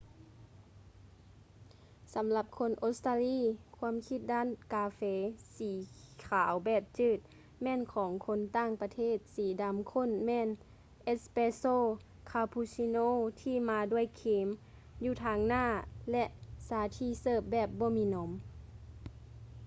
[2.13, 3.39] ສຳລັບຄົນອົດສະຕາລີ
[3.77, 5.01] ຄວາມຄິດດ້ານກາເຟ
[5.57, 5.71] ສີ
[6.25, 7.19] ຂາວແບບຈືດ”
[7.61, 9.17] ແມ່ນຂອງຄົນຕ່າງປະເທດ.
[9.35, 10.47] ສີດໍາຂົ້ນແມ່ນ
[11.03, 11.65] ເອສແປສໂຊ”
[12.31, 12.97] ຄາປູຊິໂນ
[13.41, 14.47] ທີ່ມາດ້ວຍຄຣີມ
[15.03, 15.65] ຢູ່ທາງໜ້າ
[16.11, 16.25] ແລະ
[16.67, 18.31] ຊາທີ່ເສີບແບບບໍ່ມີນົມ